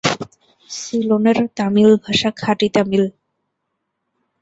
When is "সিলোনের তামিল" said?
0.69-1.91